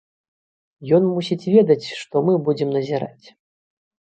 [0.97, 3.25] Ён мусіць ведаць, што мы будзем назіраць.